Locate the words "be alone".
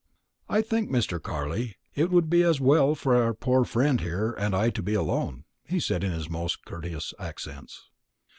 4.81-5.45